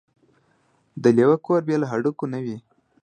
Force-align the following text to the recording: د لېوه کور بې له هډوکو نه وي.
د 1.03 1.05
لېوه 1.17 1.37
کور 1.45 1.61
بې 1.67 1.75
له 1.81 1.87
هډوکو 1.91 2.25
نه 2.33 2.39
وي. 2.45 2.57